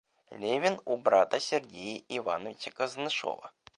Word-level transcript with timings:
Левин 0.31 0.79
у 0.85 0.97
брата 0.97 1.39
Сергея 1.39 2.01
Ивановича 2.09 2.71
Кознышева. 2.71 3.51